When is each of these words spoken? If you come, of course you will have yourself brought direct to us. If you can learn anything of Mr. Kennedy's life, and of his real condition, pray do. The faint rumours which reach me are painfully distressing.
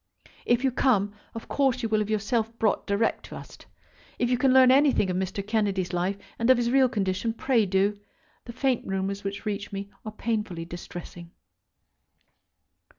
If 0.47 0.63
you 0.63 0.71
come, 0.71 1.13
of 1.35 1.47
course 1.47 1.83
you 1.83 1.89
will 1.89 1.99
have 1.99 2.09
yourself 2.09 2.57
brought 2.57 2.87
direct 2.87 3.23
to 3.25 3.35
us. 3.35 3.55
If 4.17 4.31
you 4.31 4.37
can 4.39 4.51
learn 4.51 4.71
anything 4.71 5.11
of 5.11 5.15
Mr. 5.17 5.45
Kennedy's 5.45 5.93
life, 5.93 6.17
and 6.39 6.49
of 6.49 6.57
his 6.57 6.71
real 6.71 6.89
condition, 6.89 7.33
pray 7.33 7.67
do. 7.67 7.99
The 8.45 8.53
faint 8.53 8.83
rumours 8.87 9.23
which 9.23 9.45
reach 9.45 9.71
me 9.71 9.91
are 10.03 10.11
painfully 10.11 10.65
distressing. 10.65 11.29